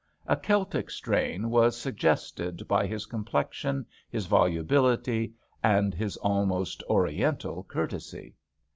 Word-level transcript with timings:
A 0.25 0.35
Celtic 0.35 0.89
strain 0.89 1.51
was 1.51 1.79
suggested 1.79 2.67
by 2.67 2.87
his 2.87 3.05
complexion, 3.05 3.85
his 4.09 4.25
volubility, 4.25 5.35
and 5.63 5.93
his 5.93 6.17
almost 6.17 6.81
Oriental 6.89 7.65
courtesy. 7.65 8.33